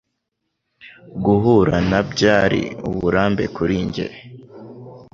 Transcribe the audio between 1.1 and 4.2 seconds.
Guhura na byari uburambe kuri njye.